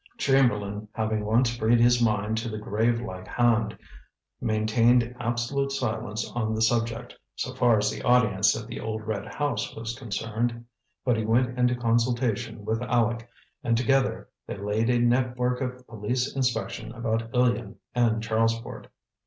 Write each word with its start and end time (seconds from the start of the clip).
Chamberlain, 0.17 0.87
having 0.93 1.23
once 1.23 1.55
freed 1.55 1.79
his 1.79 2.01
mind 2.01 2.35
to 2.39 2.49
the 2.49 2.57
grave 2.57 2.99
like 2.99 3.27
Hand, 3.27 3.77
maintained 4.41 5.15
absolute 5.19 5.71
silence 5.71 6.27
on 6.31 6.55
the 6.55 6.61
subject, 6.63 7.13
so 7.35 7.53
far 7.53 7.77
as 7.77 7.91
the 7.91 8.01
audience 8.01 8.59
at 8.59 8.65
the 8.65 8.79
old 8.79 9.03
red 9.05 9.27
house 9.35 9.75
was 9.75 9.93
concerned. 9.95 10.65
But 11.05 11.17
he 11.17 11.23
went 11.25 11.55
into 11.59 11.75
consultation 11.75 12.65
with 12.65 12.81
Aleck, 12.81 13.29
and 13.63 13.77
together 13.77 14.27
they 14.47 14.57
laid 14.57 14.89
a 14.89 14.97
network 14.97 15.61
of 15.61 15.85
police 15.87 16.35
inspection 16.35 16.91
about 16.93 17.29
Ilion 17.35 17.75
and 17.93 18.23
Charlesport. 18.23 18.87